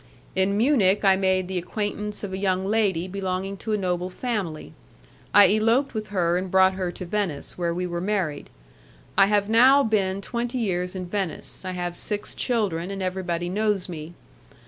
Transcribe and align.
In 0.35 0.57
Munich 0.57 1.05
I 1.05 1.15
made 1.15 1.47
the 1.47 1.59
acquaintance 1.59 2.23
of 2.23 2.33
a 2.33 2.37
young 2.39 2.65
lady 2.65 3.07
belonging 3.07 3.55
to 3.57 3.73
a 3.73 3.77
noble 3.77 4.09
family; 4.09 4.73
I 5.31 5.53
eloped 5.53 5.93
with 5.93 6.07
her 6.07 6.39
and 6.39 6.49
brought 6.49 6.73
her 6.73 6.89
to 6.91 7.05
Venice, 7.05 7.55
where 7.55 7.71
we 7.71 7.85
were 7.85 8.01
married. 8.01 8.49
I 9.15 9.27
have 9.27 9.47
now 9.47 9.83
been 9.83 10.19
twenty 10.19 10.57
years 10.57 10.95
in 10.95 11.05
Venice. 11.05 11.63
I 11.63 11.73
have 11.73 11.95
six 11.95 12.33
children, 12.33 12.89
and 12.89 13.03
everybody 13.03 13.47
knows 13.47 13.87
me. 13.87 14.15